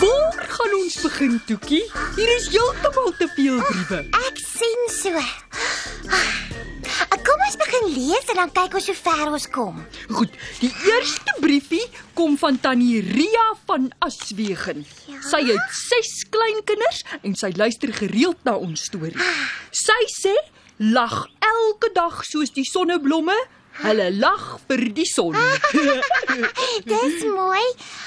[0.00, 1.84] Waar gaan ons begin, Toekie?
[2.16, 4.00] Hier is heeltemal te veel briewe.
[4.26, 5.12] Ek sien so.
[6.10, 6.28] Ah,
[7.24, 9.80] Kom ons begin lees en dan kyk ons hoe ver ons kom.
[10.16, 11.84] Goed, die eerste briefie
[12.18, 14.82] kom van Tannie Ria van Aswegen.
[15.08, 15.20] Ja?
[15.30, 19.16] Sy het 6 kleinkinders en sy luister gereeld na ons storie.
[19.70, 20.34] Sy sê
[20.80, 23.36] lag elke dag soos die sonneblomme.
[23.80, 25.36] Hulle lag vir die son.
[26.90, 27.66] Dis mooi.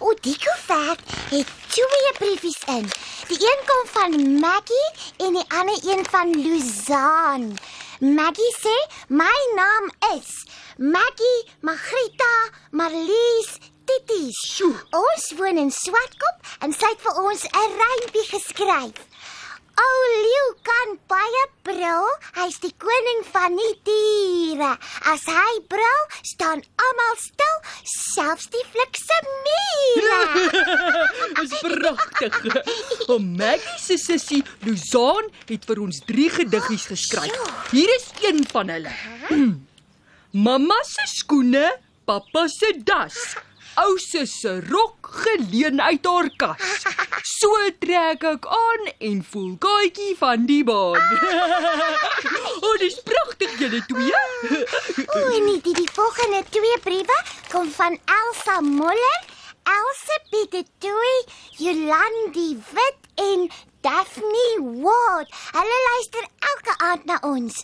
[0.00, 1.00] O, die koevert
[1.30, 2.88] het twee briefies in.
[3.30, 4.88] Die een kom van Maggie
[5.24, 7.54] en die ander een van Luzaan.
[8.00, 8.74] Maggie sê
[9.08, 10.44] my naam is
[10.76, 12.34] Maggie Magrita
[12.70, 14.36] Marlies Tities.
[14.56, 14.74] Sjoe.
[14.90, 19.13] Ons woon in Swartkop en sy het vir ons 'n rympie geskryf.
[19.74, 24.70] O leeu kan baie brul, hy's die koning van die diere.
[25.10, 27.56] As hy brul, staan almal stil,
[27.90, 30.20] selfs die flikse mure.
[31.40, 32.38] Dis pragtig.
[33.08, 37.40] O Maggie se sussie Luzaan het vir ons 3 gediggies geskryf.
[37.72, 38.94] Hier is een van hulle.
[40.46, 41.66] Mamma se skoene,
[42.06, 43.18] pappa se das.
[43.74, 46.84] Ouse se rok geleen uit haar kas.
[47.26, 47.50] So
[47.82, 51.00] trek ek aan en voel kaatjie van die baan.
[52.64, 54.20] O, dis pragtig julle twee.
[55.04, 57.18] O, en die, die, die volgende twee briewe
[57.50, 59.18] kom van Elsa Moller,
[59.68, 61.16] Elsa Pietetoi,
[61.58, 63.50] Jolandi Wit en
[63.84, 64.46] Daphne
[64.84, 65.34] Ward.
[65.58, 67.60] Hulle luister elke aand na ons.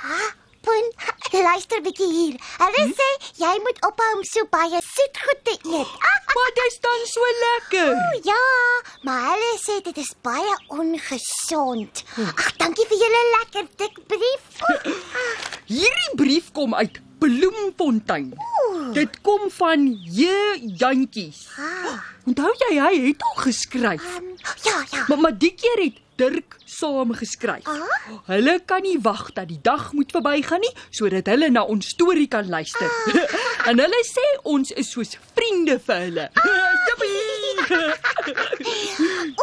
[0.00, 0.20] Ha?
[0.66, 0.86] Pun,
[1.46, 2.36] luister bietjie hier.
[2.58, 3.08] Hulle sê
[3.40, 5.96] jy moet ophou om so baie soetgoed te eet.
[6.10, 7.92] Ah, Maar dis dan so lekker.
[8.26, 8.40] ja,
[9.08, 12.02] maar hulle sê dit is baie ongesond.
[12.26, 14.60] Ag, dankie vir julle lekker dik brief.
[15.72, 18.34] Hierdie brief kom uit Bloemfontein.
[18.92, 20.28] Dit kom van J
[20.82, 21.46] Jantjies.
[21.56, 21.96] Ah,
[22.28, 24.32] Onthou jy hy het al geskryf, um,
[24.66, 25.04] ja, ja.
[25.08, 27.66] maar maar die keer het Dirk saam geskryf.
[27.68, 27.82] Ah?
[28.30, 32.28] Hulle kan nie wag dat die dag moet verbygaan nie sodat hulle na ons storie
[32.32, 32.90] kan luister.
[33.68, 36.26] en hulle sê ons is soos vriende vir hulle.
[36.86, 37.16] Jippie!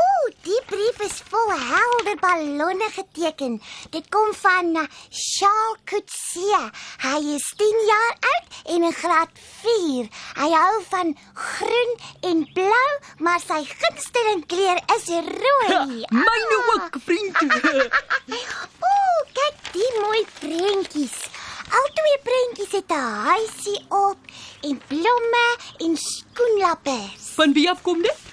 [0.01, 3.59] Ooh, die brief is vol helder ballonne geteken.
[3.95, 6.61] Dit kom van uh, Charles Coetzee.
[7.03, 9.31] Hy is 10 jaar oud en in graad
[9.63, 10.09] 4.
[10.41, 11.93] Hy hou van groen
[12.31, 12.89] en blou,
[13.23, 16.03] maar sy gunsteling kleur is rooi.
[16.11, 17.39] Myne ook, vriend.
[18.89, 21.15] Ooh, kyk die mooi prentjies.
[21.73, 24.19] Al twee prentjies het 'n huisie op
[24.61, 25.47] en blomme
[25.87, 27.31] en skoenlappers.
[27.39, 28.32] Van wie af kom dit?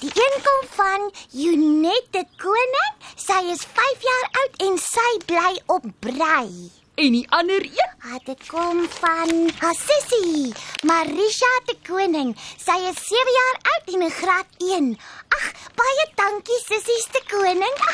[0.00, 2.92] Die een kom van Junette Koning.
[3.20, 6.70] Sy is 5 jaar oud en sy bly op Brei.
[6.94, 7.92] En die ander een?
[8.08, 10.54] Ah, dit kom van haar sussie,
[10.88, 12.32] Marisha te Koning.
[12.64, 14.90] Sy is 7 jaar oud en in graad 1.
[15.36, 15.46] Ag,
[15.76, 17.76] baie dankie sussies te Koning.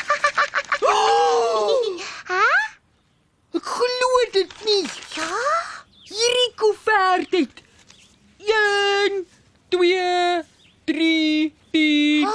[2.31, 2.43] Hæ?
[3.59, 4.83] Ek glo dit nie.
[5.19, 5.45] Ja?
[6.07, 7.65] Hierdie koevert het
[8.47, 9.25] 1
[9.75, 10.55] 2
[10.87, 12.27] 3 4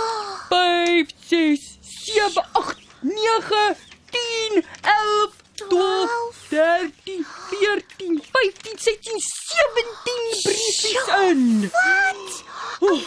[0.49, 3.77] 5 6 7 8 9
[4.11, 11.61] 10 11 12 13 14 15 16 17 briefies in.
[11.73, 12.45] Wat?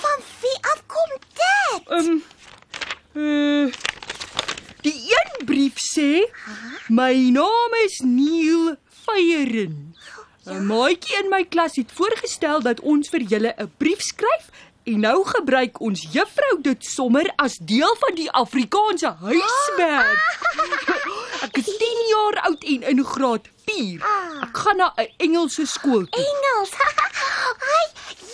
[0.02, 1.90] Van wie af kom dit?
[1.90, 2.18] Ehm
[3.14, 3.74] uh,
[4.82, 6.26] die een brief sê
[6.88, 8.76] my naam is Neil
[9.06, 9.94] Feyeren.
[10.46, 14.50] 'n Maatjie in my klas het voorgestel dat ons vir julle 'n brief skryf
[14.86, 20.36] en nou gebruik ons juffrou dit sommer as deel van die Afrikaanse huiswerk.
[21.48, 24.06] Ek is 10 jaar oud en in graad 4.
[24.46, 26.22] Ek gaan na 'n Engelse skool toe.
[26.22, 26.74] Engels.
[27.76, 27.88] Ai,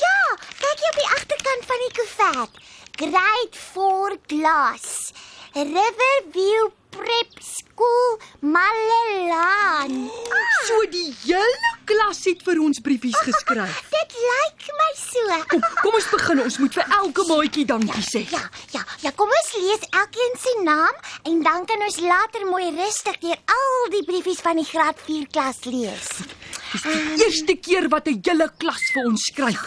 [0.03, 0.19] ja,
[0.63, 2.53] kyk jy op die agterkant van die koevert.
[2.99, 4.87] Grade 4 klas.
[5.53, 10.09] Riverview Prep School Malelaan.
[10.67, 13.81] So die hele klas het vir ons briefies geskryf.
[13.91, 15.39] Dit lyk my so.
[15.51, 16.41] Kom, kom ons begin.
[16.45, 18.21] Ons moet vir elke maatjie dankie sê.
[18.31, 22.69] Ja, ja, ja, kom ons lees elkeen se naam en dan kan ons later mooi
[22.77, 26.07] rustig deur al die briefies van die graad 4 klas lees.
[26.71, 29.59] Dis die eerste keer wat 'n hele klas vir ons skryf.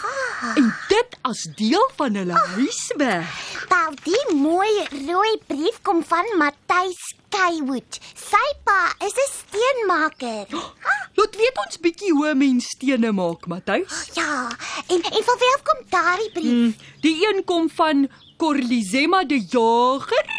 [0.57, 3.54] En dit as deel van hulle huiswerk.
[3.75, 4.71] Wel, die mooi
[5.05, 6.99] rooi brief kom van Matthys
[7.33, 7.97] Kaywood.
[8.15, 8.77] Sy pa
[9.07, 10.45] is 'n steenmaker.
[11.17, 13.97] Laat weet ons bietjie hoe mense stene maak, Matthys.
[14.19, 14.47] Ja,
[14.87, 16.53] en en van wie af kom daardie brief?
[16.53, 18.07] Hmm, die een kom van
[18.37, 20.31] Corlizema de Jager.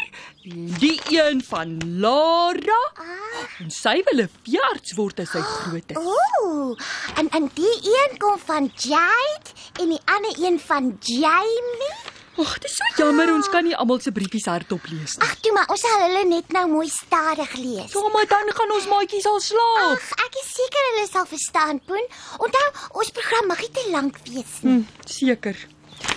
[0.81, 2.81] Die een van Lara.
[2.95, 3.45] Ah.
[3.59, 5.97] En sy wil 'n veearts word as sy groot is.
[5.97, 6.73] Ooh,
[7.15, 9.49] en en die een kom van Jade
[9.81, 12.16] en die ander een van Jamie.
[12.37, 15.25] Ag, dit is so jammer ons kan nie almal se briefies hardop lees nie.
[15.25, 17.95] Ag, toe maar ons sal hulle net nou mooi stadig lees.
[17.95, 19.95] Ja, maar dan gaan ons maatjies al slaap.
[19.95, 22.05] Ag, ek is seker hulle sal verstaan, Poen.
[22.37, 22.67] Onthou,
[23.01, 24.77] ons program mag nie te lank wees nie.
[24.77, 25.65] Hm, seker.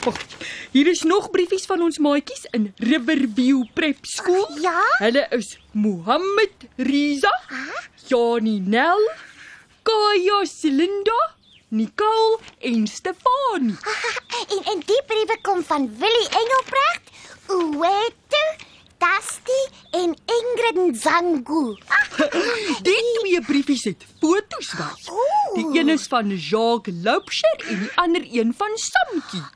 [0.08, 0.14] Oh,
[0.74, 4.44] hier is nog briefies van ons maatjies in Riverview Prep Skool.
[4.60, 4.76] Ja?
[5.00, 7.32] Hulle is Mohammed Riza,
[8.08, 9.00] Jani Nel,
[9.88, 11.20] Kaya Silinda,
[11.70, 13.76] Nicole en Stefanie.
[14.52, 17.10] en en die briewe kom van Willie Engelbrecht,
[17.48, 18.44] Uwetu,
[18.98, 21.76] Dusty en Ingrid Nzangu.
[22.86, 24.90] Die twee briefies het foto's by.
[25.12, 25.54] Ooh.
[25.54, 29.46] Die een is van Jacques Loupsher en die ander een van Samkie.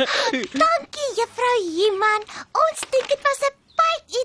[0.62, 2.26] Dankie juffrou Human.
[2.64, 3.65] Ons dink dit was 'n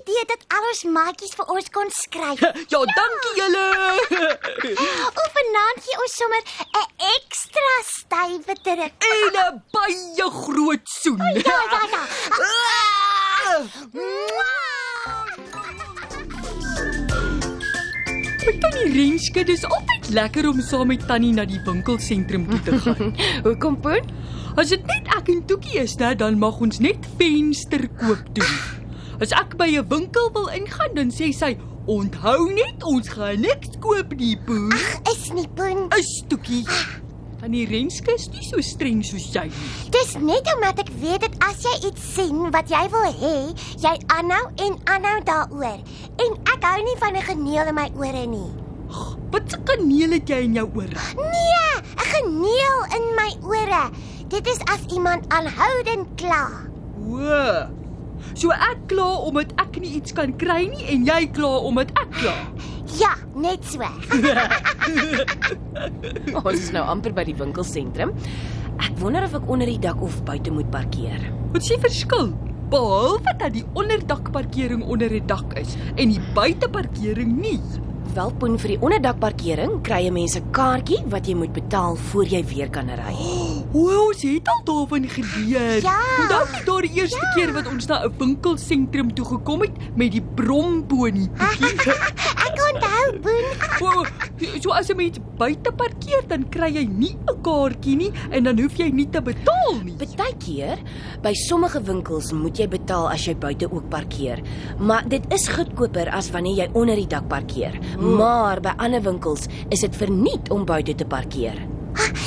[0.00, 2.40] idee dat al ons maatjies vir ons kon skryf.
[2.72, 3.66] Ja, dankie julle.
[5.18, 6.86] O, vanaand gee ons sommer 'n
[7.16, 9.08] ekstra stywe druk.
[9.12, 11.22] En 'n baie groot soen.
[11.44, 12.02] Ja, ja, ja.
[13.52, 13.82] Ah!
[18.46, 22.78] Met Tannie Renske, dis altyd lekker om saam met Tannie na die winkelsentrum toe te
[22.82, 23.14] gaan.
[23.46, 24.08] Hoekom poen?
[24.58, 28.81] As dit net ek en Toekie is, né, dan mag ons net venster koop doen.
[29.22, 31.54] As ek by 'n winkel wil ingaan, dan sê sy,
[31.86, 34.66] "Onthou net, ons gaan niks koop nie, poe."
[35.06, 35.86] Is nie Poen.
[35.94, 36.66] Is Toekie.
[37.38, 39.90] Tannie Renske is nie so streng soos jy nie.
[39.90, 43.94] Dis net omdat ek weet dat as jy iets sien wat jy wil hê, jy
[44.10, 45.78] aanhou en aanhou daaroor.
[46.18, 48.50] En ek hou nie van 'n geneel in my ore nie.
[49.30, 50.98] Wat 'n kaneel het jy in jou ore?
[51.14, 53.90] Nee, 'n geneel in my ore.
[54.28, 56.50] Dit is as iemand aanhoudend kla.
[57.06, 57.81] O.
[58.34, 62.10] So ek kla omdat ek nie iets kan kry nie en jy kla omdat ek
[62.20, 62.36] kla.
[63.00, 63.80] Ja, net so.
[66.42, 68.12] Ons is nou amper by die winkelsentrum.
[68.82, 71.20] Ek wonder of ek onder die dak of buite moet parkeer.
[71.54, 72.32] Wat s'ie verskil?
[72.72, 77.60] Behalwe dat die onderdakparkering onder 'n dak is en die buiteparkering nie.
[78.12, 82.68] Welpoen vir die onderdakparkering kry jy mense kaartjie wat jy moet betaal voor jy weer
[82.72, 83.14] kan ry.
[83.72, 85.78] O, ons het al daarvan geleer.
[85.80, 85.94] Ja.
[86.20, 87.30] Onthou jy daar die eerste ja.
[87.32, 91.30] keer wat ons na 'n winkelsentrum toe gekom het met die brombonie?
[92.46, 92.61] Ek
[94.72, 98.58] so as jy met buite parkeer dan kry jy nie 'n kaartjie nie en dan
[98.58, 99.92] hoef jy nie te betaal nie.
[100.00, 100.78] Partykeer
[101.22, 104.40] by sommige winkels moet jy betaal as jy buite ook parkeer,
[104.78, 107.78] maar dit is goedkoper as wanneer jy onder die dak parkeer.
[107.98, 111.56] Maar by ander winkels is dit verniet om buite te parkeer.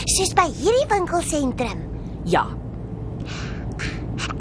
[0.06, 1.82] Soos by hierdie winkelsentrum.
[2.26, 2.46] Ja,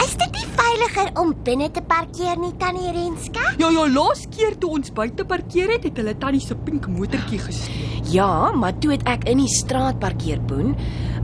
[0.05, 3.43] Is dit nie veiliger om binne te parkeer nie, Tannie Renske?
[3.59, 7.39] Ja ja, laas keer toe ons buite parkeer het, het hulle tannie se pink motortjie
[7.39, 7.84] gesteel.
[8.11, 10.75] Ja, maar toe het ek in die straat parkeer boen.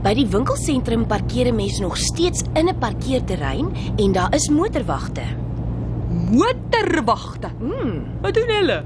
[0.03, 5.21] By die winkelsentrum parkeer 'n mens nog steeds in 'n parkeerterrein en daar is motorwagte.
[6.31, 7.49] Motorwagte.
[7.59, 8.03] Hmm.
[8.21, 8.83] Wat doen hulle?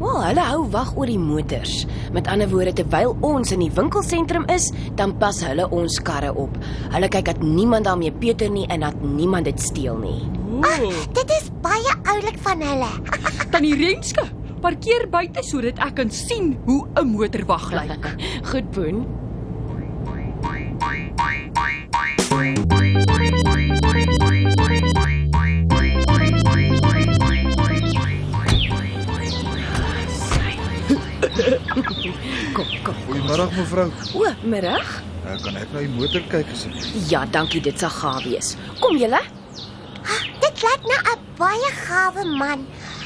[0.00, 1.86] Wel, hulle hou wag oor die motors.
[2.12, 6.56] Met ander woorde, terwyl ons in die winkelsentrum is, dan pas hulle ons karre op.
[6.90, 10.22] Hulle kyk dat niemand daarmee peter nie en dat niemand dit steel nie.
[10.62, 12.90] O, Dit is baie oulik van hulle.
[13.50, 14.22] tannie Renske,
[14.64, 18.04] parkeer buite sodat ek kan sien hoe 'n motorwag lyk.
[18.50, 19.04] Goed, Boen.
[32.54, 32.96] Kom, kom.
[33.08, 33.90] Goeiemôre mevrou.
[34.14, 35.02] O, middag.
[35.24, 36.88] Uh, kan ek na die motor kyk asseblief?
[37.10, 38.54] Ja, dankie, dit sal gaaf wees.
[38.80, 39.20] Kom julle.
[40.40, 42.64] Dit lyk na 'n baie gawe man.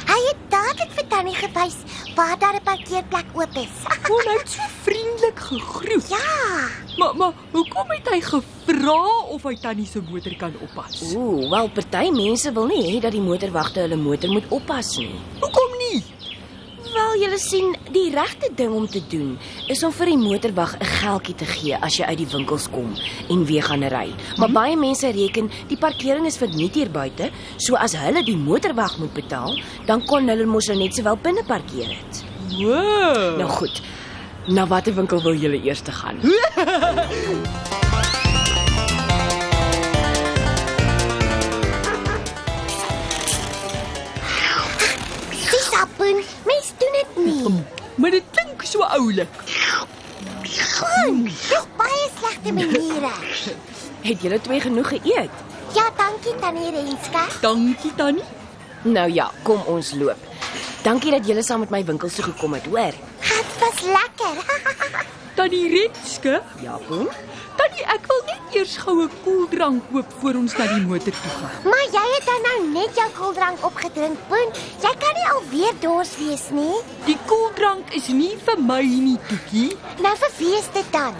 [0.08, 1.76] Hy het dadelik vir Tannie gewys
[2.16, 3.74] waar daar 'n parkeerplek oop is.
[4.10, 6.08] O, hy het so vriendelik gegroet.
[6.08, 11.14] ja, Maar maar hoekom het hy gevra of hy tannie se motor kan oppas?
[11.14, 15.14] Ooh, wel party mense wil nie hê dat die motorwagte hulle motor moet oppas nie.
[15.40, 15.57] Hoekom nie?
[17.08, 19.30] Wel, julle sien, die regte ding om te doen
[19.72, 22.92] is om vir die motorwag 'n geldjie te gee as jy uit die winkels kom
[23.30, 24.12] en weer gaan ry.
[24.36, 28.98] Maar baie mense reken die parkering is verniet hier buite, so as hulle die motorwag
[28.98, 32.24] moet betaal, dan kon hulle mos nou net sowel binne parkeer het.
[32.58, 33.38] Wow.
[33.38, 33.82] Nou goed.
[34.46, 36.20] Na watter winkel wil julle eers te gaan?
[47.46, 47.62] nie.
[47.94, 49.28] Maar dit klink so oulik.
[51.78, 53.10] Baie slegte maniere.
[54.02, 55.30] Het julle twee genoeg geëet?
[55.74, 57.24] Ja, dankie Tannie Renske.
[57.40, 58.24] Dankie tannie.
[58.82, 60.16] Nou ja, kom ons loop.
[60.82, 62.94] Dankie dat julle saam met my winkel toe gekom het, hoor.
[63.20, 64.36] Dit was lekker.
[65.36, 67.08] Tannie Renske, Ja, kom.
[67.58, 71.56] tannie ek wil net eers goue koeldrank koop voor ons na die motor toe gaan.
[71.64, 74.52] maar jy het dan nou net jou koeldrank opgedrink, Boen.
[74.82, 76.78] Jy kan nie alweer dors wees nie.
[77.06, 79.76] Die koeldrank is nie vir my nie, Toekie.
[80.04, 81.14] Nou vir wie is dit dan?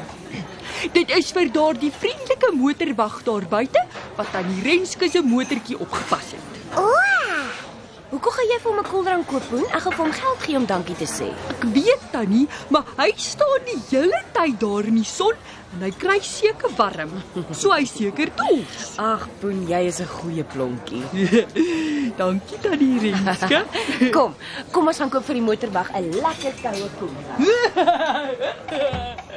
[0.94, 3.82] Dit is vir daardie vriendelike motorwag daar buite
[4.16, 6.60] wat tannie Renske se motortjie opgepas het.
[6.78, 6.86] O,
[8.08, 9.64] Hoekom gaan jy vir hom 'n koeldrank koop, Boen?
[9.68, 11.26] Ek gaan vir hom geld gee om dankie te sê.
[11.52, 15.34] Ek weet tannie, maar hy staan die hele tyd daar in die son
[15.74, 17.12] en hy kry seker warm.
[17.52, 18.96] So hy seker dors.
[18.96, 21.04] Ag, Boen, jy is 'n goeie blonkie.
[22.22, 23.64] Dankie tannie Renske.
[24.16, 24.34] Kom,
[24.72, 27.40] kom ons gaan koop vir die motorwag 'n lekker koue koeldrank.